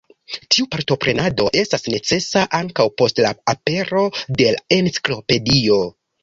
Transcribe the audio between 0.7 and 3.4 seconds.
partoprenado estas necesa ankaŭ post la